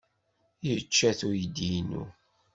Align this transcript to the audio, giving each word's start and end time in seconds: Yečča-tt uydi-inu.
Yečča-tt 0.67 1.21
uydi-inu. 1.27 2.03